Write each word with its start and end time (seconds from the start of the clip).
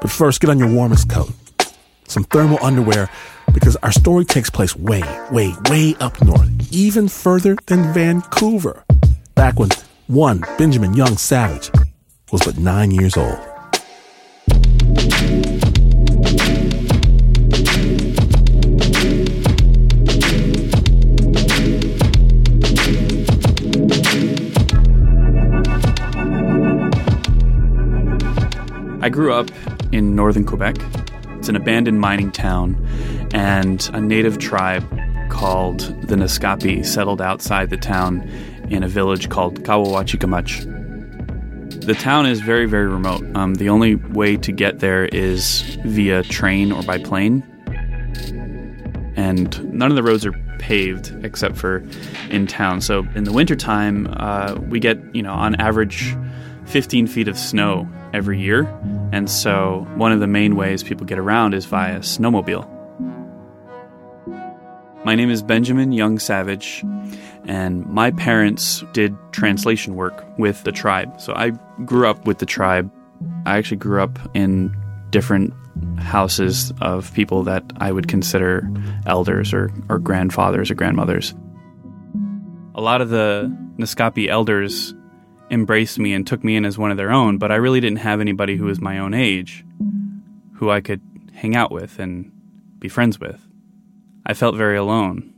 But 0.00 0.10
first, 0.10 0.40
get 0.40 0.50
on 0.50 0.58
your 0.58 0.72
warmest 0.72 1.08
coat, 1.08 1.30
some 2.06 2.24
thermal 2.24 2.58
underwear, 2.62 3.10
because 3.52 3.76
our 3.76 3.92
story 3.92 4.24
takes 4.24 4.50
place 4.50 4.76
way, 4.76 5.02
way, 5.30 5.54
way 5.68 5.94
up 6.00 6.22
north, 6.22 6.50
even 6.70 7.08
further 7.08 7.56
than 7.66 7.92
Vancouver, 7.92 8.84
back 9.34 9.58
when 9.58 9.70
one 10.06 10.44
Benjamin 10.58 10.94
Young 10.94 11.16
Savage 11.16 11.70
was 12.30 12.42
but 12.44 12.58
nine 12.58 12.90
years 12.90 13.16
old. 13.16 13.38
I 29.02 29.08
grew 29.08 29.32
up 29.32 29.50
in 29.96 30.14
northern 30.14 30.44
Quebec. 30.44 30.76
It's 31.38 31.48
an 31.48 31.56
abandoned 31.56 32.00
mining 32.00 32.30
town, 32.30 32.76
and 33.32 33.88
a 33.92 34.00
native 34.00 34.38
tribe 34.38 34.84
called 35.30 35.80
the 36.06 36.16
Naskapi 36.16 36.84
settled 36.84 37.20
outside 37.20 37.70
the 37.70 37.76
town 37.76 38.22
in 38.70 38.82
a 38.82 38.88
village 38.88 39.28
called 39.28 39.62
Kawawachikamachi. 39.62 40.74
The 41.84 41.94
town 41.94 42.26
is 42.26 42.40
very, 42.40 42.66
very 42.66 42.88
remote. 42.88 43.24
Um, 43.36 43.54
the 43.54 43.68
only 43.68 43.94
way 43.94 44.36
to 44.38 44.52
get 44.52 44.80
there 44.80 45.04
is 45.06 45.62
via 45.84 46.22
train 46.24 46.72
or 46.72 46.82
by 46.82 46.98
plane. 46.98 47.44
And 49.16 49.72
none 49.72 49.90
of 49.90 49.96
the 49.96 50.02
roads 50.02 50.26
are 50.26 50.32
paved 50.58 51.14
except 51.24 51.56
for 51.56 51.84
in 52.30 52.46
town. 52.46 52.80
So 52.80 53.06
in 53.14 53.24
the 53.24 53.32
wintertime, 53.32 54.08
uh, 54.16 54.56
we 54.68 54.80
get, 54.80 54.98
you 55.14 55.22
know, 55.22 55.32
on 55.32 55.54
average 55.56 56.16
15 56.66 57.06
feet 57.06 57.28
of 57.28 57.38
snow 57.38 57.88
every 58.16 58.40
year. 58.40 58.62
And 59.12 59.30
so 59.30 59.86
one 59.96 60.10
of 60.10 60.20
the 60.20 60.26
main 60.26 60.56
ways 60.56 60.82
people 60.82 61.04
get 61.04 61.18
around 61.18 61.52
is 61.52 61.66
via 61.66 62.00
snowmobile. 62.00 62.66
My 65.04 65.14
name 65.14 65.30
is 65.30 65.42
Benjamin 65.42 65.92
Young 65.92 66.18
Savage, 66.18 66.82
and 67.44 67.86
my 67.86 68.10
parents 68.10 68.82
did 68.92 69.14
translation 69.30 69.94
work 69.94 70.24
with 70.38 70.64
the 70.64 70.72
tribe. 70.72 71.20
So 71.20 71.32
I 71.34 71.50
grew 71.84 72.08
up 72.08 72.26
with 72.26 72.38
the 72.38 72.46
tribe. 72.46 72.90
I 73.44 73.58
actually 73.58 73.76
grew 73.76 74.02
up 74.02 74.18
in 74.34 74.74
different 75.10 75.52
houses 75.98 76.72
of 76.80 77.12
people 77.12 77.42
that 77.44 77.62
I 77.76 77.92
would 77.92 78.08
consider 78.08 78.68
elders 79.04 79.52
or, 79.52 79.70
or 79.88 79.98
grandfathers 79.98 80.70
or 80.70 80.74
grandmothers. 80.74 81.34
A 82.74 82.80
lot 82.80 83.00
of 83.00 83.10
the 83.10 83.54
Naskapi 83.78 84.28
elders 84.28 84.94
embraced 85.50 85.98
me 85.98 86.12
and 86.12 86.26
took 86.26 86.42
me 86.42 86.56
in 86.56 86.64
as 86.64 86.78
one 86.78 86.90
of 86.90 86.96
their 86.96 87.10
own, 87.10 87.38
but 87.38 87.52
I 87.52 87.56
really 87.56 87.80
didn't 87.80 87.98
have 87.98 88.20
anybody 88.20 88.56
who 88.56 88.64
was 88.64 88.80
my 88.80 88.98
own 88.98 89.14
age 89.14 89.64
who 90.54 90.70
I 90.70 90.80
could 90.80 91.00
hang 91.34 91.54
out 91.54 91.70
with 91.70 91.98
and 91.98 92.32
be 92.78 92.88
friends 92.88 93.20
with. 93.20 93.40
I 94.24 94.34
felt 94.34 94.56
very 94.56 94.76
alone. 94.76 95.34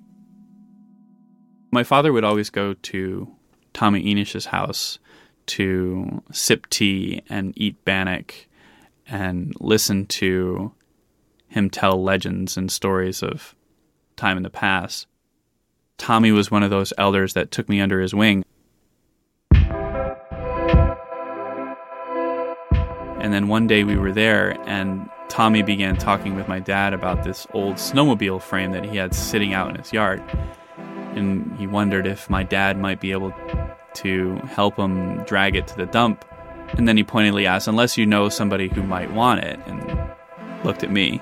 My 1.71 1.85
father 1.85 2.13
would 2.13 2.25
always 2.25 2.51
go 2.51 2.75
to 2.75 3.29
Tommy 3.75 4.11
Enish's 4.11 4.47
house 4.47 4.99
to 5.47 6.23
sip 6.33 6.69
tea 6.69 7.23
and 7.29 7.53
eat 7.57 7.85
bannock 7.85 8.35
and 9.07 9.55
listen 9.61 10.07
to 10.07 10.73
him 11.49 11.71
tell 11.71 12.03
legends 12.03 12.57
and 12.57 12.71
stories 12.71 13.23
of 13.23 13.55
time 14.17 14.37
in 14.37 14.43
the 14.43 14.51
past. 14.51 15.07
Tommy 15.97 16.31
was 16.31 16.51
one 16.51 16.63
of 16.63 16.71
those 16.71 16.93
elders 16.97 17.35
that 17.35 17.51
took 17.51 17.69
me 17.69 17.81
under 17.81 18.01
his 18.01 18.15
wing. 18.15 18.45
And 23.29 23.35
then 23.35 23.49
one 23.49 23.67
day 23.67 23.85
we 23.85 23.99
were 23.99 24.11
there, 24.11 24.59
and 24.67 25.07
Tommy 25.29 25.61
began 25.61 25.97
talking 25.97 26.35
with 26.35 26.49
my 26.49 26.61
dad 26.61 26.95
about 26.95 27.25
this 27.25 27.47
old 27.53 27.75
snowmobile 27.75 28.41
frame 28.41 28.73
that 28.73 28.87
he 28.87 28.97
had 28.97 29.15
sitting 29.15 29.53
out 29.53 29.69
in 29.69 29.77
his 29.77 29.93
yard. 29.93 30.23
And 31.15 31.55
he 31.59 31.67
wondered 31.67 32.07
if 32.07 32.31
my 32.31 32.43
dad 32.43 32.81
might 32.81 33.03
be 33.03 33.13
able 33.13 33.35
to 33.97 34.37
help 34.47 34.79
him 34.79 35.23
drag 35.25 35.57
it 35.57 35.67
to 35.67 35.77
the 35.77 35.85
dump. 35.85 36.25
And 36.79 36.89
then 36.89 36.97
he 36.97 37.05
pointedly 37.05 37.45
asked, 37.45 37.69
Unless 37.69 37.99
you 37.99 38.07
know 38.07 38.31
somebody 38.31 38.69
who 38.69 38.83
might 38.83 39.13
want 39.13 39.45
it, 39.45 39.61
and 39.67 40.11
looked 40.65 40.83
at 40.83 40.91
me. 40.91 41.21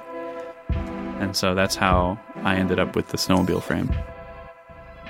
And 1.18 1.34
so 1.34 1.56
that's 1.56 1.74
how 1.74 2.20
I 2.44 2.54
ended 2.54 2.78
up 2.78 2.94
with 2.94 3.08
the 3.08 3.16
snowmobile 3.16 3.64
frame. 3.64 3.90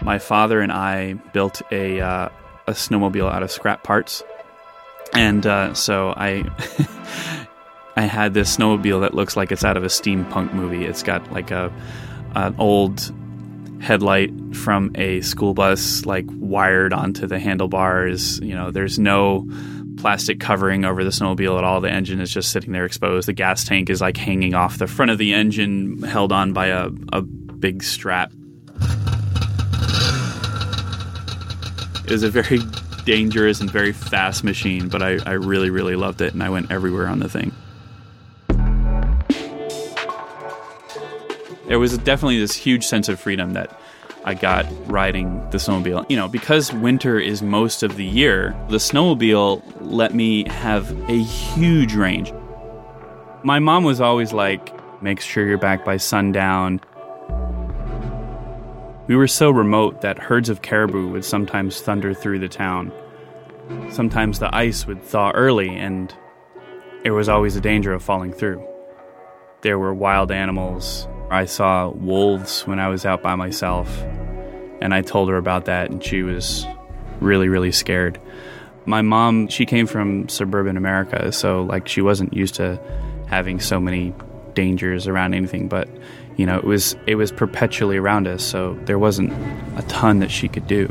My 0.00 0.18
father 0.18 0.62
and 0.62 0.72
I 0.72 1.12
built 1.34 1.60
a, 1.70 2.00
uh, 2.00 2.30
a 2.66 2.72
snowmobile 2.72 3.30
out 3.30 3.42
of 3.42 3.50
scrap 3.50 3.82
parts 3.82 4.22
and 5.16 5.46
uh, 5.46 5.74
so 5.74 6.14
I 6.16 6.44
I 7.96 8.02
had 8.02 8.34
this 8.34 8.56
snowmobile 8.56 9.00
that 9.00 9.14
looks 9.14 9.36
like 9.36 9.50
it's 9.50 9.64
out 9.64 9.76
of 9.76 9.84
a 9.84 9.88
steampunk 9.88 10.52
movie. 10.52 10.84
It's 10.84 11.02
got 11.02 11.32
like 11.32 11.50
a 11.50 11.72
an 12.34 12.54
old 12.58 13.12
headlight 13.80 14.32
from 14.54 14.90
a 14.94 15.20
school 15.20 15.54
bus 15.54 16.04
like 16.04 16.26
wired 16.28 16.92
onto 16.92 17.26
the 17.26 17.38
handlebars. 17.38 18.38
You 18.40 18.54
know, 18.54 18.70
there's 18.70 18.98
no 18.98 19.48
plastic 19.96 20.40
covering 20.40 20.84
over 20.84 21.04
the 21.04 21.10
snowmobile 21.10 21.58
at 21.58 21.64
all. 21.64 21.80
The 21.80 21.90
engine 21.90 22.20
is 22.20 22.30
just 22.30 22.50
sitting 22.50 22.72
there 22.72 22.84
exposed. 22.84 23.28
The 23.28 23.32
gas 23.32 23.64
tank 23.64 23.88
is 23.90 24.00
like 24.00 24.16
hanging 24.16 24.54
off 24.54 24.78
the 24.78 24.86
front 24.86 25.10
of 25.10 25.18
the 25.18 25.32
engine, 25.32 26.02
held 26.02 26.32
on 26.32 26.52
by 26.52 26.66
a, 26.66 26.90
a 27.12 27.22
big 27.22 27.82
strap. 27.82 28.32
It 32.04 32.12
was 32.12 32.22
a 32.22 32.30
very 32.30 32.60
dangerous 33.06 33.62
and 33.62 33.70
very 33.70 33.92
fast 33.92 34.44
machine, 34.44 34.88
but 34.88 35.02
I, 35.02 35.18
I 35.24 35.32
really, 35.32 35.70
really 35.70 35.96
loved 35.96 36.20
it 36.20 36.34
and 36.34 36.42
I 36.42 36.50
went 36.50 36.70
everywhere 36.70 37.06
on 37.06 37.20
the 37.20 37.28
thing. 37.30 37.52
There 41.66 41.78
was 41.78 41.96
definitely 41.98 42.38
this 42.38 42.54
huge 42.54 42.84
sense 42.86 43.08
of 43.08 43.18
freedom 43.18 43.54
that 43.54 43.80
I 44.24 44.34
got 44.34 44.66
riding 44.90 45.38
the 45.50 45.58
snowmobile. 45.58 46.10
You 46.10 46.16
know, 46.16 46.28
because 46.28 46.72
winter 46.72 47.18
is 47.18 47.42
most 47.42 47.82
of 47.82 47.96
the 47.96 48.04
year, 48.04 48.56
the 48.68 48.76
snowmobile 48.76 49.62
let 49.80 50.14
me 50.14 50.48
have 50.48 50.90
a 51.08 51.16
huge 51.22 51.94
range. 51.94 52.32
My 53.44 53.60
mom 53.60 53.84
was 53.84 54.00
always 54.00 54.32
like, 54.32 54.72
make 55.00 55.20
sure 55.20 55.46
you're 55.46 55.58
back 55.58 55.84
by 55.84 55.96
sundown. 55.96 56.80
We 59.08 59.14
were 59.14 59.28
so 59.28 59.50
remote 59.50 60.00
that 60.00 60.18
herds 60.18 60.48
of 60.48 60.62
caribou 60.62 61.08
would 61.08 61.24
sometimes 61.24 61.80
thunder 61.80 62.12
through 62.12 62.40
the 62.40 62.48
town. 62.48 62.90
Sometimes 63.88 64.40
the 64.40 64.52
ice 64.54 64.84
would 64.86 65.00
thaw 65.02 65.30
early, 65.30 65.68
and 65.68 66.12
there 67.04 67.14
was 67.14 67.28
always 67.28 67.54
a 67.54 67.60
danger 67.60 67.92
of 67.92 68.02
falling 68.02 68.32
through. 68.32 68.66
There 69.60 69.78
were 69.78 69.94
wild 69.94 70.32
animals. 70.32 71.06
I 71.30 71.44
saw 71.44 71.90
wolves 71.90 72.66
when 72.66 72.80
I 72.80 72.88
was 72.88 73.06
out 73.06 73.22
by 73.22 73.36
myself, 73.36 73.88
and 74.80 74.92
I 74.92 75.02
told 75.02 75.28
her 75.28 75.36
about 75.36 75.66
that, 75.66 75.88
and 75.88 76.02
she 76.02 76.24
was 76.24 76.66
really, 77.20 77.48
really 77.48 77.72
scared. 77.72 78.20
My 78.86 79.02
mom, 79.02 79.46
she 79.46 79.66
came 79.66 79.86
from 79.86 80.28
suburban 80.28 80.76
America, 80.76 81.30
so 81.30 81.62
like 81.62 81.86
she 81.86 82.02
wasn't 82.02 82.34
used 82.34 82.56
to 82.56 82.80
having 83.28 83.60
so 83.60 83.78
many 83.78 84.14
dangers 84.54 85.06
around 85.06 85.34
anything, 85.34 85.68
but 85.68 85.88
you 86.36 86.46
know, 86.46 86.56
it 86.56 86.64
was 86.64 86.96
it 87.06 87.16
was 87.16 87.32
perpetually 87.32 87.96
around 87.96 88.26
us, 88.26 88.44
so 88.44 88.78
there 88.84 88.98
wasn't 88.98 89.32
a 89.78 89.82
ton 89.88 90.18
that 90.20 90.30
she 90.30 90.48
could 90.48 90.66
do. 90.66 90.86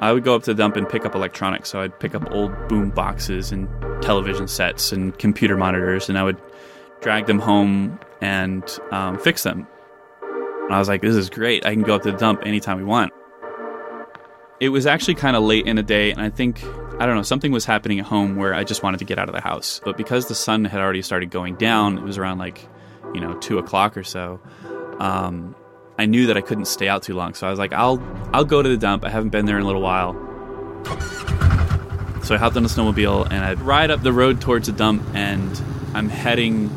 I 0.00 0.12
would 0.12 0.24
go 0.24 0.34
up 0.34 0.42
to 0.42 0.52
the 0.52 0.58
dump 0.58 0.74
and 0.74 0.88
pick 0.88 1.06
up 1.06 1.14
electronics. 1.14 1.70
So 1.70 1.80
I'd 1.80 1.98
pick 2.00 2.14
up 2.16 2.28
old 2.32 2.50
boom 2.68 2.90
boxes 2.90 3.52
and 3.52 3.68
television 4.02 4.48
sets 4.48 4.90
and 4.90 5.16
computer 5.16 5.56
monitors, 5.56 6.08
and 6.08 6.18
I 6.18 6.24
would 6.24 6.40
drag 7.00 7.26
them 7.26 7.38
home 7.38 8.00
and 8.20 8.64
um, 8.90 9.16
fix 9.16 9.44
them. 9.44 9.66
And 10.22 10.74
I 10.74 10.78
was 10.80 10.88
like, 10.88 11.02
this 11.02 11.14
is 11.14 11.30
great. 11.30 11.64
I 11.64 11.72
can 11.72 11.82
go 11.82 11.94
up 11.94 12.02
to 12.02 12.10
the 12.10 12.18
dump 12.18 12.42
anytime 12.44 12.78
we 12.78 12.84
want. 12.84 13.12
It 14.58 14.70
was 14.70 14.86
actually 14.86 15.14
kind 15.14 15.36
of 15.36 15.44
late 15.44 15.66
in 15.66 15.76
the 15.76 15.82
day, 15.84 16.10
and 16.10 16.20
I 16.20 16.30
think, 16.30 16.64
I 17.02 17.06
don't 17.06 17.16
know, 17.16 17.22
something 17.22 17.50
was 17.50 17.64
happening 17.64 17.98
at 17.98 18.06
home 18.06 18.36
where 18.36 18.54
I 18.54 18.62
just 18.62 18.84
wanted 18.84 18.98
to 18.98 19.04
get 19.04 19.18
out 19.18 19.28
of 19.28 19.34
the 19.34 19.40
house. 19.40 19.80
But 19.84 19.96
because 19.96 20.28
the 20.28 20.36
sun 20.36 20.64
had 20.64 20.80
already 20.80 21.02
started 21.02 21.30
going 21.30 21.56
down, 21.56 21.98
it 21.98 22.04
was 22.04 22.16
around 22.16 22.38
like, 22.38 22.64
you 23.12 23.20
know, 23.20 23.34
two 23.38 23.58
o'clock 23.58 23.96
or 23.96 24.04
so. 24.04 24.38
Um, 25.00 25.56
I 25.98 26.06
knew 26.06 26.26
that 26.26 26.36
I 26.36 26.42
couldn't 26.42 26.66
stay 26.66 26.86
out 26.86 27.02
too 27.02 27.14
long, 27.14 27.34
so 27.34 27.44
I 27.48 27.50
was 27.50 27.58
like, 27.58 27.72
I'll 27.72 28.00
I'll 28.32 28.44
go 28.44 28.62
to 28.62 28.68
the 28.68 28.76
dump. 28.76 29.04
I 29.04 29.08
haven't 29.08 29.30
been 29.30 29.46
there 29.46 29.56
in 29.56 29.64
a 29.64 29.66
little 29.66 29.82
while. 29.82 30.12
So 32.22 32.36
I 32.36 32.38
hopped 32.38 32.56
on 32.56 32.64
a 32.64 32.68
snowmobile 32.68 33.32
and 33.32 33.44
I 33.44 33.54
ride 33.54 33.90
up 33.90 34.04
the 34.04 34.12
road 34.12 34.40
towards 34.40 34.68
the 34.68 34.72
dump 34.72 35.02
and 35.12 35.60
I'm 35.94 36.08
heading 36.08 36.70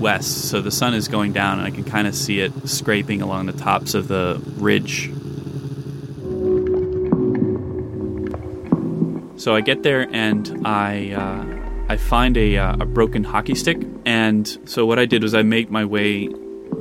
west. 0.00 0.48
So 0.48 0.60
the 0.60 0.72
sun 0.72 0.92
is 0.92 1.06
going 1.06 1.32
down 1.34 1.60
and 1.60 1.68
I 1.68 1.70
can 1.70 1.84
kind 1.84 2.08
of 2.08 2.16
see 2.16 2.40
it 2.40 2.68
scraping 2.68 3.22
along 3.22 3.46
the 3.46 3.52
tops 3.52 3.94
of 3.94 4.08
the 4.08 4.42
ridge. 4.56 5.08
So 9.42 9.56
I 9.56 9.60
get 9.60 9.82
there 9.82 10.08
and 10.14 10.64
I 10.64 11.14
uh, 11.14 11.92
I 11.92 11.96
find 11.96 12.36
a, 12.36 12.58
uh, 12.58 12.76
a 12.78 12.86
broken 12.86 13.24
hockey 13.24 13.56
stick. 13.56 13.76
And 14.06 14.46
so 14.66 14.86
what 14.86 15.00
I 15.00 15.04
did 15.04 15.24
was 15.24 15.34
I 15.34 15.42
make 15.42 15.68
my 15.68 15.84
way 15.84 16.28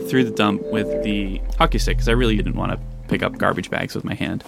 through 0.07 0.25
the 0.25 0.31
dump 0.31 0.61
with 0.71 1.03
the 1.03 1.41
hockey 1.57 1.79
stick 1.79 1.97
because 1.97 2.07
I 2.07 2.11
really 2.11 2.37
didn't 2.37 2.53
want 2.53 2.73
to 2.73 2.79
pick 3.07 3.23
up 3.23 3.35
garbage 3.39 3.71
bags 3.71 3.95
with 3.95 4.03
my 4.03 4.13
hand. 4.13 4.43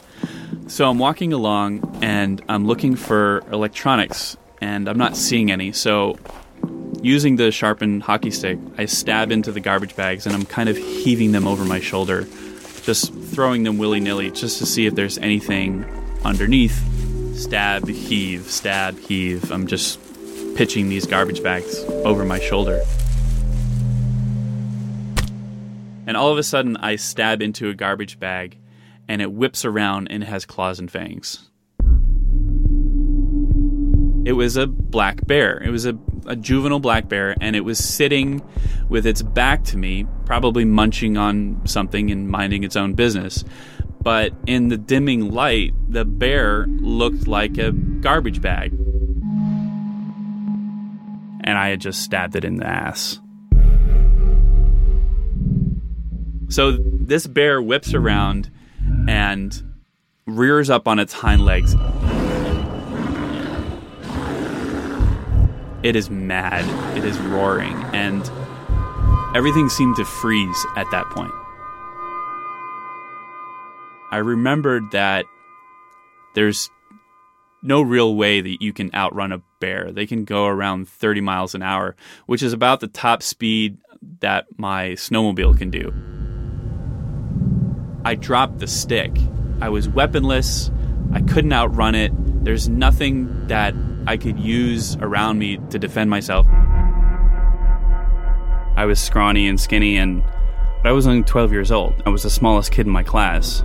So 0.67 0.87
I'm 0.87 0.99
walking 0.99 1.33
along 1.33 2.01
and 2.03 2.39
I'm 2.47 2.67
looking 2.67 2.95
for 2.95 3.41
electronics 3.51 4.37
and 4.61 4.87
I'm 4.87 4.99
not 4.99 5.17
seeing 5.17 5.49
any. 5.49 5.71
So 5.71 6.19
using 7.01 7.37
the 7.37 7.51
sharpened 7.51 8.03
hockey 8.03 8.29
stick, 8.29 8.59
I 8.77 8.85
stab 8.85 9.31
into 9.31 9.51
the 9.51 9.59
garbage 9.59 9.95
bags 9.95 10.27
and 10.27 10.35
I'm 10.35 10.45
kind 10.45 10.69
of 10.69 10.77
heaving 10.77 11.31
them 11.31 11.47
over 11.47 11.65
my 11.65 11.79
shoulder, 11.79 12.27
just 12.83 13.11
throwing 13.11 13.63
them 13.63 13.79
willy 13.79 13.99
nilly 13.99 14.29
just 14.29 14.59
to 14.59 14.67
see 14.67 14.85
if 14.85 14.93
there's 14.93 15.17
anything 15.17 15.83
underneath. 16.23 16.92
Stab, 17.43 17.89
heave, 17.89 18.49
stab, 18.49 18.97
heave. 18.97 19.51
I'm 19.51 19.67
just 19.67 19.99
pitching 20.55 20.87
these 20.87 21.05
garbage 21.05 21.43
bags 21.43 21.83
over 22.05 22.23
my 22.23 22.39
shoulder. 22.39 22.81
And 26.07 26.15
all 26.15 26.31
of 26.31 26.37
a 26.37 26.43
sudden, 26.43 26.77
I 26.77 26.95
stab 26.95 27.41
into 27.41 27.67
a 27.67 27.73
garbage 27.73 28.17
bag 28.17 28.57
and 29.09 29.21
it 29.21 29.29
whips 29.33 29.65
around 29.65 30.07
and 30.07 30.23
has 30.23 30.45
claws 30.45 30.79
and 30.79 30.89
fangs. 30.89 31.49
It 34.25 34.33
was 34.37 34.55
a 34.55 34.65
black 34.65 35.27
bear. 35.27 35.61
It 35.61 35.69
was 35.69 35.85
a, 35.85 35.97
a, 36.25 36.37
juvenile 36.37 36.79
black 36.79 37.09
bear, 37.09 37.35
and 37.41 37.57
it 37.57 37.65
was 37.65 37.77
sitting 37.77 38.41
with 38.87 39.05
its 39.05 39.21
back 39.21 39.65
to 39.65 39.77
me, 39.77 40.07
probably 40.25 40.63
munching 40.63 41.17
on 41.17 41.61
something 41.65 42.09
and 42.09 42.29
minding 42.29 42.63
its 42.63 42.77
own 42.77 42.93
business. 42.93 43.43
But 44.03 44.33
in 44.45 44.67
the 44.67 44.77
dimming 44.77 45.31
light, 45.31 45.73
the 45.87 46.03
bear 46.03 46.67
looked 46.67 47.25
like 47.25 47.57
a 47.57 47.71
garbage 47.71 48.41
bag. 48.41 48.73
And 51.45 51.57
I 51.57 51.69
had 51.69 51.79
just 51.79 52.01
stabbed 52.01 52.35
it 52.35 52.43
in 52.43 52.57
the 52.57 52.67
ass. 52.67 53.19
So 56.49 56.77
this 56.77 57.27
bear 57.27 57.61
whips 57.61 57.93
around 57.93 58.51
and 59.07 59.63
rears 60.27 60.69
up 60.69 60.87
on 60.87 60.99
its 60.99 61.13
hind 61.13 61.45
legs. 61.45 61.73
It 65.81 65.95
is 65.95 66.09
mad. 66.09 66.97
It 66.97 67.05
is 67.05 67.17
roaring. 67.19 67.75
And 67.93 68.29
everything 69.33 69.69
seemed 69.69 69.95
to 69.95 70.05
freeze 70.05 70.65
at 70.75 70.91
that 70.91 71.05
point. 71.07 71.31
I 74.13 74.17
remembered 74.17 74.91
that 74.91 75.25
there's 76.35 76.69
no 77.63 77.81
real 77.81 78.15
way 78.15 78.41
that 78.41 78.61
you 78.61 78.71
can 78.71 78.93
outrun 78.93 79.31
a 79.31 79.41
bear. 79.59 79.91
They 79.91 80.05
can 80.05 80.23
go 80.23 80.45
around 80.45 80.87
30 80.87 81.21
miles 81.21 81.55
an 81.55 81.63
hour, 81.63 81.95
which 82.27 82.43
is 82.43 82.53
about 82.53 82.79
the 82.79 82.87
top 82.87 83.23
speed 83.23 83.79
that 84.19 84.45
my 84.55 84.89
snowmobile 84.89 85.57
can 85.57 85.71
do. 85.71 85.91
I 88.05 88.13
dropped 88.13 88.59
the 88.59 88.67
stick. 88.67 89.17
I 89.61 89.69
was 89.69 89.89
weaponless. 89.89 90.69
I 91.11 91.21
couldn't 91.21 91.51
outrun 91.51 91.95
it. 91.95 92.11
There's 92.45 92.69
nothing 92.69 93.47
that 93.47 93.73
I 94.05 94.17
could 94.17 94.39
use 94.39 94.95
around 94.97 95.39
me 95.39 95.57
to 95.71 95.79
defend 95.79 96.11
myself. 96.11 96.45
I 98.75 98.85
was 98.85 98.99
scrawny 98.99 99.47
and 99.47 99.59
skinny, 99.59 99.97
and 99.97 100.23
I 100.83 100.91
was 100.91 101.07
only 101.07 101.23
12 101.23 101.51
years 101.51 101.71
old. 101.71 101.95
I 102.05 102.11
was 102.11 102.21
the 102.21 102.29
smallest 102.29 102.71
kid 102.71 102.85
in 102.85 102.91
my 102.93 103.01
class. 103.01 103.63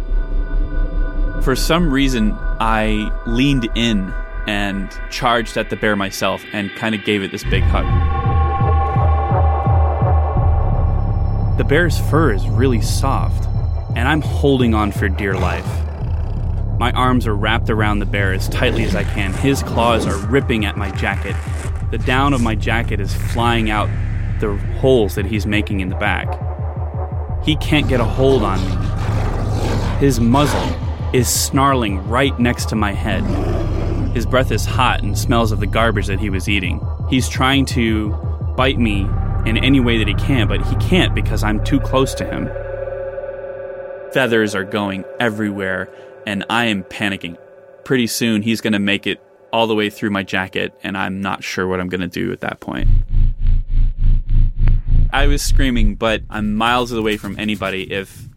For 1.43 1.56
some 1.56 1.90
reason, 1.90 2.32
I 2.61 3.11
leaned 3.26 3.69
in 3.75 4.12
and 4.46 4.90
charged 5.11 5.56
at 5.56 5.70
the 5.70 5.76
bear 5.76 5.96
myself 5.96 6.43
and 6.52 6.70
kind 6.76 6.94
of 6.94 7.05
gave 7.05 7.23
it 7.23 7.31
this 7.31 7.44
big 7.44 7.62
hug. 7.64 7.87
The 11.58 11.64
bear's 11.64 11.99
fur 11.99 12.32
is 12.32 12.49
really 12.49 12.81
soft 12.81 13.46
and 13.96 14.06
I'm 14.06 14.20
holding 14.20 14.75
on 14.75 14.93
for 14.93 15.08
dear 15.08 15.35
life. 15.35 15.67
My 16.79 16.93
arms 16.93 17.26
are 17.26 17.35
wrapped 17.35 17.69
around 17.69 17.99
the 17.99 18.06
bear 18.06 18.32
as 18.32 18.49
tightly 18.49 18.85
as 18.85 18.94
I 18.94 19.05
can. 19.05 19.32
His 19.32 19.62
claws 19.62 20.06
are 20.06 20.17
ripping 20.29 20.64
at 20.64 20.76
my 20.76 20.90
jacket. 20.93 21.35
The 21.90 21.99
down 21.99 22.32
of 22.32 22.40
my 22.40 22.55
jacket 22.55 23.00
is 23.00 23.14
flying 23.14 23.70
out 23.70 23.88
the 24.40 24.56
holes 24.79 25.17
that 25.17 25.26
he's 25.26 25.46
making 25.46 25.81
in 25.81 25.88
the 25.88 25.96
back. 25.96 26.29
He 27.44 27.56
can't 27.56 27.88
get 27.88 28.00
a 28.00 28.05
hold 28.05 28.44
on 28.44 28.61
me. 28.61 29.99
His 29.99 30.20
muzzle 30.20 30.88
is 31.12 31.28
snarling 31.28 32.06
right 32.08 32.38
next 32.38 32.69
to 32.69 32.76
my 32.76 32.93
head. 32.93 33.22
His 34.14 34.26
breath 34.26 34.50
is 34.50 34.64
hot 34.64 35.02
and 35.02 35.19
smells 35.19 35.52
of 35.52 35.60
the 35.60 35.66
garbage 35.66 36.06
that 36.06 36.20
he 36.20 36.31
was 36.31 36.49
eating. 36.49 36.81
He's 37.08 37.28
trying 37.28 37.66
to 37.66 38.10
bite 38.56 38.78
me 38.78 39.06
in 39.46 39.56
any 39.58 39.81
way 39.81 39.99
that 39.99 40.08
he 40.08 40.14
can, 40.14 40.49
but 40.49 40.64
he 40.66 40.76
can't 40.76 41.14
because 41.14 41.43
I'm 41.43 41.64
too 41.64 41.81
close 41.81 42.14
to 42.14 42.25
him. 42.25 42.49
Feathers 44.12 44.55
are 44.55 44.64
going 44.64 45.05
everywhere, 45.20 45.88
and 46.26 46.44
I 46.50 46.66
am 46.66 46.84
panicking. 46.84 47.38
Pretty 47.84 48.06
soon, 48.06 48.43
he's 48.43 48.61
going 48.61 48.72
to 48.72 48.78
make 48.78 49.06
it 49.06 49.22
all 49.52 49.66
the 49.66 49.75
way 49.75 49.88
through 49.90 50.11
my 50.11 50.22
jacket, 50.22 50.75
and 50.82 50.96
I'm 50.96 51.20
not 51.20 51.43
sure 51.43 51.66
what 51.66 51.81
I'm 51.81 51.88
going 51.88 52.00
to 52.02 52.08
do 52.08 52.32
at 52.32 52.40
that 52.40 52.61
point. 52.61 52.88
I 55.11 55.26
was 55.26 55.40
screaming, 55.40 55.94
but 55.94 56.22
I'm 56.28 56.54
miles 56.54 56.93
away 56.93 57.16
from 57.16 57.38
anybody. 57.38 57.90
If 57.90 58.27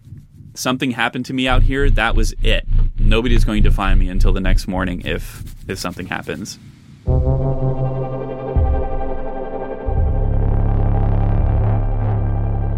something 0.53 0.91
happened 0.91 1.25
to 1.25 1.33
me 1.33 1.47
out 1.47 1.63
here, 1.63 1.89
that 1.89 2.15
was 2.15 2.33
it. 2.43 2.65
Nobody's 2.99 3.43
going 3.43 3.63
to 3.63 3.71
find 3.71 3.99
me 3.99 4.09
until 4.09 4.33
the 4.33 4.41
next 4.41 4.67
morning 4.67 5.01
if 5.05 5.43
if 5.67 5.79
something 5.79 6.07
happens. 6.07 6.59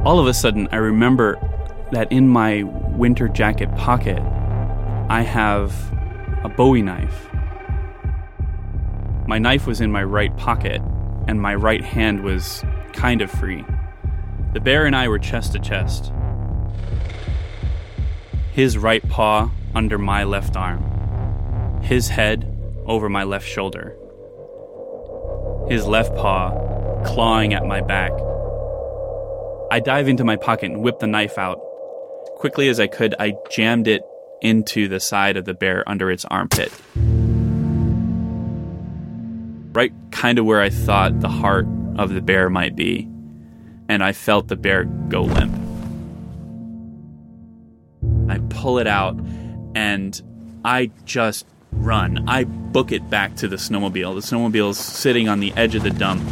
All 0.05 0.19
of 0.19 0.27
a 0.27 0.33
sudden, 0.33 0.67
I 0.71 0.75
remember 0.75 1.39
that 1.91 2.11
in 2.11 2.27
my 2.27 2.63
winter 2.63 3.27
jacket 3.27 3.73
pocket, 3.75 4.19
I 5.09 5.21
have 5.21 5.73
a 6.43 6.49
bowie 6.49 6.81
knife. 6.81 7.29
My 9.27 9.39
knife 9.39 9.65
was 9.65 9.79
in 9.79 9.91
my 9.91 10.03
right 10.03 10.35
pocket, 10.35 10.81
and 11.27 11.41
my 11.41 11.55
right 11.55 11.83
hand 11.83 12.23
was 12.23 12.63
kind 12.91 13.21
of 13.21 13.31
free. 13.31 13.63
The 14.53 14.59
bear 14.59 14.85
and 14.85 14.95
I 14.95 15.07
were 15.07 15.19
chest 15.19 15.53
to 15.53 15.59
chest. 15.59 16.11
His 18.53 18.77
right 18.77 19.07
paw 19.09 19.51
under 19.75 19.97
my 19.97 20.23
left 20.23 20.55
arm, 20.55 21.81
his 21.81 22.07
head 22.07 22.49
over 22.85 23.09
my 23.09 23.23
left 23.23 23.47
shoulder, 23.47 23.97
his 25.69 25.85
left 25.85 26.15
paw 26.15 26.51
clawing 27.03 27.53
at 27.53 27.65
my 27.65 27.81
back. 27.81 28.11
I 29.71 29.79
dive 29.79 30.07
into 30.07 30.23
my 30.23 30.35
pocket 30.35 30.71
and 30.71 30.81
whip 30.81 30.99
the 30.99 31.07
knife 31.07 31.37
out 31.37 31.59
quickly 32.43 32.67
as 32.67 32.77
I 32.77 32.87
could, 32.87 33.15
I 33.19 33.35
jammed 33.49 33.87
it 33.87 34.03
into 34.41 34.89
the 34.89 34.99
side 34.99 35.37
of 35.37 35.45
the 35.45 35.53
bear 35.53 35.87
under 35.87 36.11
its 36.11 36.25
armpit. 36.25 36.73
Right 39.73 39.93
kind 40.11 40.37
of 40.37 40.45
where 40.45 40.59
I 40.59 40.69
thought 40.69 41.21
the 41.21 41.29
heart 41.29 41.65
of 41.97 42.13
the 42.13 42.21
bear 42.21 42.49
might 42.49 42.75
be. 42.75 43.07
And 43.87 44.03
I 44.03 44.11
felt 44.11 44.49
the 44.49 44.57
bear 44.57 44.83
go 44.83 45.23
limp. 45.23 45.62
I 48.33 48.39
pull 48.49 48.79
it 48.79 48.87
out 48.87 49.15
and 49.75 50.19
I 50.65 50.89
just 51.05 51.45
run. 51.71 52.27
I 52.27 52.45
book 52.45 52.91
it 52.91 53.07
back 53.11 53.35
to 53.37 53.47
the 53.47 53.57
snowmobile. 53.57 54.15
The 54.15 54.35
snowmobile's 54.35 54.79
sitting 54.79 55.29
on 55.29 55.39
the 55.39 55.53
edge 55.53 55.75
of 55.75 55.83
the 55.83 55.91
dump 55.91 56.23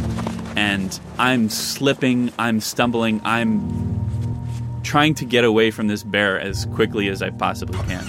and 0.56 0.98
I'm 1.16 1.48
slipping, 1.48 2.32
I'm 2.40 2.58
stumbling, 2.58 3.20
I'm 3.22 4.80
trying 4.82 5.14
to 5.14 5.24
get 5.24 5.44
away 5.44 5.70
from 5.70 5.86
this 5.86 6.02
bear 6.02 6.40
as 6.40 6.66
quickly 6.74 7.08
as 7.08 7.22
I 7.22 7.30
possibly 7.30 7.78
can. 7.86 8.04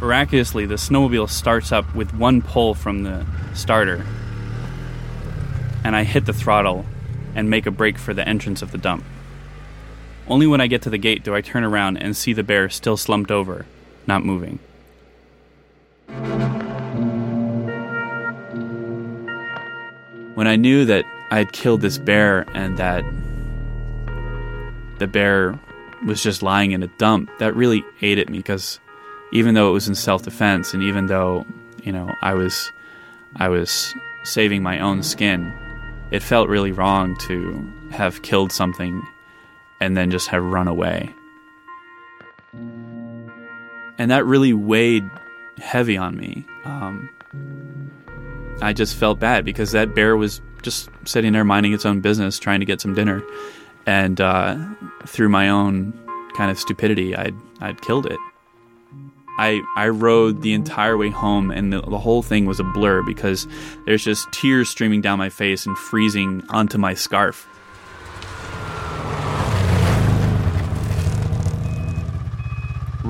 Miraculously, 0.00 0.66
the 0.66 0.74
snowmobile 0.74 1.30
starts 1.30 1.70
up 1.70 1.94
with 1.94 2.12
one 2.14 2.42
pull 2.42 2.74
from 2.74 3.04
the 3.04 3.24
starter, 3.54 4.04
and 5.84 5.94
I 5.94 6.02
hit 6.02 6.26
the 6.26 6.32
throttle 6.32 6.84
and 7.36 7.48
make 7.48 7.66
a 7.66 7.70
break 7.70 7.98
for 7.98 8.12
the 8.12 8.26
entrance 8.26 8.62
of 8.62 8.72
the 8.72 8.78
dump. 8.78 9.04
Only 10.28 10.46
when 10.46 10.60
I 10.60 10.66
get 10.66 10.82
to 10.82 10.90
the 10.90 10.98
gate 10.98 11.24
do 11.24 11.34
I 11.34 11.40
turn 11.40 11.64
around 11.64 11.96
and 11.96 12.16
see 12.16 12.32
the 12.32 12.42
bear 12.42 12.68
still 12.68 12.96
slumped 12.96 13.30
over, 13.30 13.66
not 14.06 14.24
moving. 14.24 14.58
When 20.34 20.46
I 20.46 20.56
knew 20.56 20.84
that 20.84 21.04
I 21.30 21.38
had 21.38 21.52
killed 21.52 21.80
this 21.80 21.98
bear 21.98 22.46
and 22.54 22.76
that 22.78 23.04
the 24.98 25.06
bear 25.06 25.60
was 26.06 26.22
just 26.22 26.42
lying 26.42 26.72
in 26.72 26.82
a 26.82 26.88
dump, 26.98 27.30
that 27.38 27.54
really 27.54 27.84
ate 28.00 28.18
at 28.18 28.28
me 28.28 28.38
because 28.38 28.80
even 29.32 29.54
though 29.54 29.68
it 29.68 29.72
was 29.72 29.88
in 29.88 29.94
self 29.94 30.22
defense 30.22 30.74
and 30.74 30.82
even 30.82 31.06
though, 31.06 31.46
you 31.82 31.92
know, 31.92 32.14
I 32.22 32.34
was 32.34 32.72
I 33.36 33.48
was 33.48 33.94
saving 34.24 34.62
my 34.62 34.78
own 34.80 35.02
skin, 35.02 35.52
it 36.10 36.22
felt 36.22 36.48
really 36.48 36.72
wrong 36.72 37.16
to 37.28 37.72
have 37.90 38.22
killed 38.22 38.52
something 38.52 39.02
and 39.80 39.96
then 39.96 40.10
just 40.10 40.28
have 40.28 40.42
run 40.42 40.68
away. 40.68 41.14
And 42.52 44.10
that 44.10 44.24
really 44.24 44.52
weighed 44.52 45.08
heavy 45.58 45.96
on 45.96 46.16
me. 46.16 46.44
Um, 46.64 47.10
I 48.62 48.72
just 48.72 48.96
felt 48.96 49.18
bad 49.18 49.44
because 49.44 49.72
that 49.72 49.94
bear 49.94 50.16
was 50.16 50.40
just 50.62 50.90
sitting 51.04 51.32
there 51.32 51.44
minding 51.44 51.72
its 51.72 51.86
own 51.86 52.00
business, 52.00 52.38
trying 52.38 52.60
to 52.60 52.66
get 52.66 52.80
some 52.80 52.94
dinner 52.94 53.22
and 53.86 54.20
uh, 54.20 54.56
through 55.06 55.28
my 55.28 55.48
own 55.48 55.92
kind 56.36 56.50
of 56.50 56.58
stupidity, 56.58 57.14
I'd 57.14 57.34
I'd 57.60 57.80
killed 57.82 58.06
it. 58.06 58.18
I 59.38 59.62
I 59.76 59.88
rode 59.88 60.42
the 60.42 60.52
entire 60.52 60.96
way 60.96 61.10
home, 61.10 61.50
and 61.50 61.72
the, 61.72 61.80
the 61.80 61.98
whole 61.98 62.22
thing 62.22 62.46
was 62.46 62.60
a 62.60 62.64
blur 62.64 63.02
because 63.02 63.46
there's 63.86 64.04
just 64.04 64.30
tears 64.32 64.68
streaming 64.68 65.00
down 65.00 65.18
my 65.18 65.28
face 65.28 65.66
and 65.66 65.76
freezing 65.76 66.42
onto 66.50 66.78
my 66.78 66.94
scarf. 66.94 67.46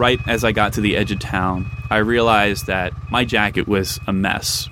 Right 0.01 0.19
as 0.27 0.45
I 0.45 0.53
got 0.53 0.73
to 0.73 0.81
the 0.81 0.97
edge 0.97 1.13
of 1.13 1.19
town, 1.19 1.71
I 1.91 1.99
realized 1.99 2.69
that 2.69 2.95
my 3.11 3.27
jacket 3.27 3.69
was 3.69 4.01
a 4.07 4.15
mess. 4.15 4.67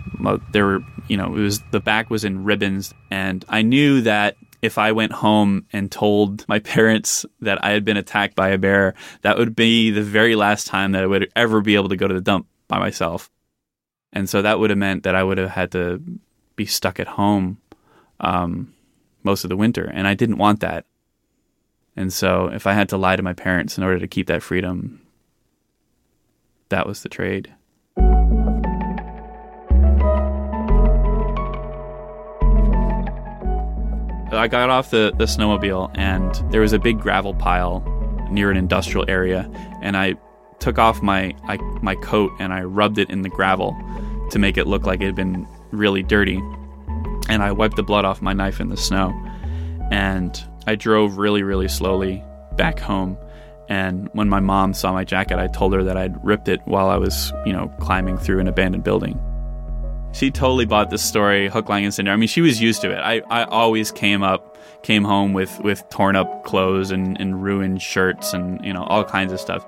There 0.52 0.64
were, 0.64 0.80
you 1.06 1.18
know, 1.18 1.26
it 1.37 1.40
was 1.40 1.61
the 1.70 1.80
back 1.80 2.08
was 2.08 2.25
in 2.25 2.44
ribbons, 2.44 2.94
and 3.11 3.44
I 3.47 3.61
knew 3.61 4.00
that 4.00 4.38
if 4.62 4.78
I 4.78 4.92
went 4.92 5.12
home 5.12 5.66
and 5.70 5.92
told 5.92 6.49
my 6.49 6.58
parents 6.75 7.26
that 7.42 7.62
I 7.62 7.73
had 7.73 7.85
been 7.85 7.99
attacked 7.99 8.37
by 8.37 8.49
a 8.49 8.56
bear, 8.56 8.94
that 9.20 9.37
would 9.37 9.54
be 9.54 9.90
the 9.90 10.02
very 10.02 10.35
last 10.35 10.66
time 10.66 10.92
that 10.92 11.02
I 11.02 11.06
would 11.06 11.30
ever 11.37 11.61
be 11.61 11.75
able 11.75 11.90
to 11.90 11.97
go 11.97 12.08
to 12.08 12.14
the 12.14 12.23
dump 12.23 12.47
by 12.66 12.78
myself. 12.78 13.30
And 14.14 14.30
so 14.30 14.40
that 14.40 14.58
would 14.58 14.70
have 14.70 14.78
meant 14.78 15.02
that 15.02 15.14
I 15.14 15.23
would 15.23 15.37
have 15.37 15.50
had 15.50 15.73
to 15.73 16.02
be 16.56 16.64
stuck 16.64 16.99
at 16.99 17.06
home 17.06 17.58
um, 18.18 18.73
most 19.25 19.44
of 19.44 19.50
the 19.50 19.58
winter. 19.58 19.85
And 19.85 20.08
I 20.08 20.14
didn't 20.14 20.38
want 20.38 20.61
that. 20.61 20.87
And 21.97 22.11
so 22.14 22.47
if 22.47 22.66
I 22.66 22.73
had 22.73 22.88
to 22.88 22.97
lie 22.97 23.16
to 23.16 23.23
my 23.23 23.35
parents 23.35 23.76
in 23.76 23.85
order 23.85 23.99
to 23.99 24.08
keep 24.08 24.28
that 24.28 24.42
freedom, 24.42 25.02
that 26.68 26.87
was 26.87 27.02
the 27.02 27.08
trade. 27.08 27.54
I 34.30 34.46
got 34.46 34.70
off 34.70 34.90
the, 34.90 35.12
the 35.16 35.25
snowmobile 35.25 35.90
and 35.98 36.34
there 36.52 36.60
was 36.60 36.72
a 36.72 36.78
big 36.78 37.00
gravel 37.00 37.34
pile 37.34 37.80
near 38.30 38.50
an 38.50 38.56
industrial 38.56 39.04
area, 39.08 39.50
and 39.82 39.96
I 39.96 40.14
took 40.58 40.78
off 40.78 41.02
my 41.02 41.34
I, 41.44 41.56
my 41.82 41.94
coat 41.96 42.30
and 42.38 42.52
I 42.52 42.62
rubbed 42.62 42.98
it 42.98 43.10
in 43.10 43.22
the 43.22 43.28
gravel 43.28 43.76
to 44.30 44.38
make 44.38 44.58
it 44.58 44.66
look 44.66 44.84
like 44.84 45.00
it 45.00 45.06
had 45.06 45.16
been 45.16 45.46
really 45.70 46.02
dirty, 46.02 46.37
and 47.28 47.42
I 47.42 47.52
wiped 47.52 47.76
the 47.76 47.82
blood 47.82 48.04
off 48.04 48.20
my 48.20 48.32
knife 48.32 48.60
in 48.60 48.68
the 48.68 48.76
snow, 48.76 49.12
and 49.90 50.42
I 50.66 50.75
drove 50.75 51.16
really 51.16 51.42
really 51.42 51.68
slowly 51.68 52.22
back 52.56 52.78
home. 52.78 53.16
And 53.68 54.08
when 54.14 54.28
my 54.28 54.40
mom 54.40 54.72
saw 54.72 54.92
my 54.92 55.04
jacket, 55.04 55.38
I 55.38 55.46
told 55.46 55.75
her 55.75 55.84
that 55.84 55.96
I'd 55.96 56.25
ripped 56.25 56.48
it 56.48 56.60
while 56.64 56.88
I 56.88 56.96
was, 56.96 57.32
you 57.44 57.52
know, 57.52 57.68
climbing 57.80 58.16
through 58.16 58.40
an 58.40 58.48
abandoned 58.48 58.84
building. 58.84 59.20
She 60.12 60.30
totally 60.30 60.64
bought 60.64 60.88
this 60.90 61.02
story 61.02 61.48
hook 61.48 61.68
line 61.68 61.84
and 61.84 61.92
sinker. 61.92 62.10
I 62.10 62.16
mean 62.16 62.28
she 62.28 62.40
was 62.40 62.60
used 62.60 62.80
to 62.80 62.90
it. 62.90 62.98
I, 62.98 63.20
I 63.28 63.44
always 63.44 63.92
came 63.92 64.22
up 64.22 64.56
came 64.82 65.04
home 65.04 65.32
with 65.32 65.60
with 65.60 65.87
torn 65.90 66.16
up 66.16 66.44
clothes 66.44 66.90
and, 66.90 67.20
and 67.20 67.42
ruined 67.42 67.82
shirts 67.82 68.32
and 68.32 68.64
you 68.64 68.72
know 68.72 68.84
all 68.84 69.04
kinds 69.04 69.32
of 69.32 69.40
stuff. 69.40 69.66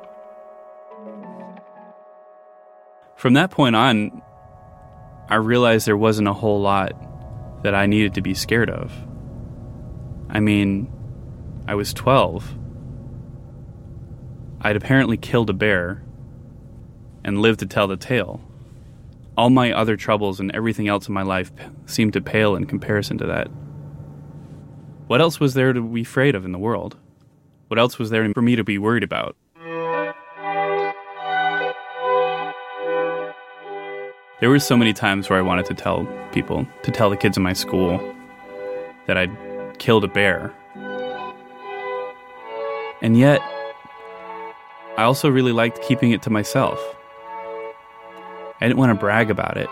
From 3.16 3.35
that 3.35 3.50
point 3.50 3.76
on 3.76 4.23
i 5.28 5.37
realized 5.37 5.87
there 5.87 5.97
wasn't 5.97 6.26
a 6.26 6.33
whole 6.33 6.61
lot 6.61 6.92
that 7.62 7.75
i 7.75 7.87
needed 7.87 8.14
to 8.14 8.23
be 8.23 8.33
scared 8.33 8.71
of. 8.71 8.92
I 10.30 10.40
mean 10.40 10.90
i 11.69 11.75
was 11.75 11.92
12 11.92 12.57
i'd 14.62 14.76
apparently 14.76 15.17
killed 15.17 15.50
a 15.50 15.55
bear 15.55 16.02
and 17.25 17.40
lived 17.40 17.61
to 17.61 17.67
tell 17.67 17.87
the 17.87 17.97
tale 17.97 18.40
all 19.40 19.49
my 19.49 19.73
other 19.73 19.97
troubles 19.97 20.38
and 20.38 20.55
everything 20.55 20.87
else 20.87 21.09
in 21.09 21.14
my 21.14 21.23
life 21.23 21.50
seemed 21.87 22.12
to 22.12 22.21
pale 22.21 22.55
in 22.55 22.67
comparison 22.67 23.17
to 23.17 23.26
that. 23.26 23.49
What 25.07 25.23
else 25.23 25.40
was 25.40 25.55
there 25.55 25.73
to 25.73 25.81
be 25.81 26.02
afraid 26.02 26.35
of 26.35 26.45
in 26.45 26.52
the 26.52 26.59
world? 26.59 26.99
What 27.69 27.79
else 27.79 27.99
was 27.99 28.11
there 28.11 28.31
for 28.35 28.43
me 28.43 28.57
to 28.57 28.64
be 28.64 28.76
worried 28.76 29.02
about? 29.02 29.37
There 34.40 34.50
were 34.50 34.59
so 34.59 34.76
many 34.76 34.93
times 34.93 35.31
where 35.31 35.38
I 35.38 35.43
wanted 35.43 35.64
to 35.67 35.75
tell 35.75 36.07
people, 36.33 36.67
to 36.83 36.90
tell 36.90 37.09
the 37.09 37.17
kids 37.17 37.38
in 37.38 37.43
my 37.43 37.55
school, 37.55 37.99
that 39.07 39.17
I'd 39.17 39.31
killed 39.79 40.05
a 40.05 40.09
bear. 40.09 40.52
And 43.00 43.19
yet, 43.19 43.40
I 45.00 45.04
also 45.04 45.30
really 45.30 45.52
liked 45.52 45.80
keeping 45.80 46.11
it 46.11 46.21
to 46.25 46.30
myself. 46.30 46.78
I 48.61 48.69
didn't 48.69 48.76
want 48.76 48.90
to 48.90 49.00
brag 49.00 49.30
about 49.30 49.57
it. 49.57 49.71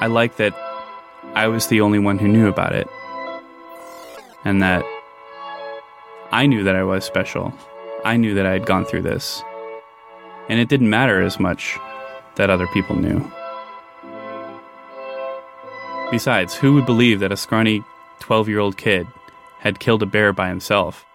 I 0.00 0.06
liked 0.06 0.36
that 0.36 0.54
I 1.34 1.46
was 1.48 1.68
the 1.68 1.80
only 1.80 1.98
one 1.98 2.18
who 2.18 2.28
knew 2.28 2.46
about 2.46 2.74
it. 2.74 2.86
And 4.44 4.60
that 4.60 4.84
I 6.30 6.44
knew 6.44 6.62
that 6.64 6.76
I 6.76 6.84
was 6.84 7.06
special. 7.06 7.54
I 8.04 8.18
knew 8.18 8.34
that 8.34 8.44
I 8.44 8.52
had 8.52 8.66
gone 8.66 8.84
through 8.84 9.00
this. 9.00 9.42
And 10.50 10.60
it 10.60 10.68
didn't 10.68 10.90
matter 10.90 11.22
as 11.22 11.40
much 11.40 11.78
that 12.34 12.50
other 12.50 12.66
people 12.66 12.96
knew. 12.96 13.32
Besides, 16.10 16.54
who 16.54 16.74
would 16.74 16.84
believe 16.84 17.20
that 17.20 17.32
a 17.32 17.36
scrawny 17.38 17.82
12 18.20 18.50
year 18.50 18.58
old 18.58 18.76
kid 18.76 19.06
had 19.60 19.80
killed 19.80 20.02
a 20.02 20.06
bear 20.06 20.34
by 20.34 20.48
himself? 20.50 21.06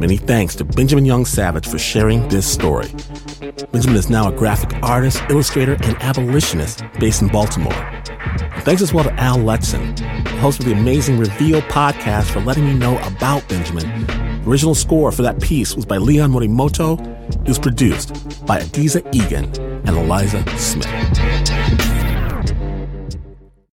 Many 0.00 0.16
thanks 0.16 0.56
to 0.56 0.64
Benjamin 0.64 1.04
Young 1.04 1.24
Savage 1.24 1.68
for 1.68 1.78
sharing 1.78 2.26
this 2.28 2.52
story. 2.52 2.88
Benjamin 3.70 3.96
is 3.96 4.10
now 4.10 4.28
a 4.28 4.32
graphic 4.32 4.76
artist, 4.82 5.22
illustrator, 5.30 5.74
and 5.84 5.96
abolitionist 6.02 6.82
based 6.98 7.22
in 7.22 7.28
Baltimore. 7.28 7.72
And 7.72 8.62
thanks 8.64 8.82
as 8.82 8.92
well 8.92 9.04
to 9.04 9.12
Al 9.14 9.38
Letson, 9.38 9.96
host 10.38 10.58
of 10.58 10.64
the 10.66 10.72
amazing 10.72 11.16
Reveal 11.16 11.60
podcast, 11.62 12.24
for 12.24 12.40
letting 12.40 12.64
me 12.64 12.74
know 12.74 12.98
about 13.06 13.48
Benjamin. 13.48 14.06
The 14.42 14.50
original 14.50 14.74
score 14.74 15.12
for 15.12 15.22
that 15.22 15.40
piece 15.40 15.76
was 15.76 15.84
by 15.84 15.98
Leon 15.98 16.32
Morimoto. 16.32 17.00
It 17.42 17.48
was 17.48 17.58
produced 17.58 18.12
by 18.46 18.60
Adizah 18.60 19.02
Eghan 19.12 19.56
and 19.86 19.96
Eliza 19.96 20.44
Smith. 20.58 21.35